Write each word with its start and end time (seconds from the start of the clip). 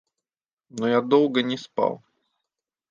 Но 0.71 0.87
я 0.87 1.01
долго 1.03 1.43
не 1.43 1.57
спал. 1.59 2.01